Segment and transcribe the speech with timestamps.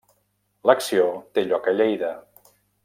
[0.69, 1.05] L'acció
[1.37, 2.13] té lloc a Lleida.